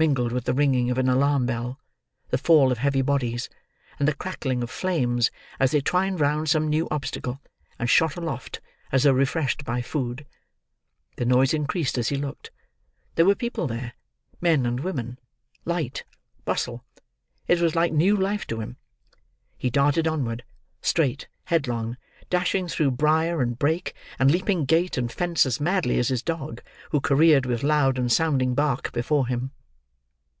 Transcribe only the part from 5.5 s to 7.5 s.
as they twined round some new obstacle,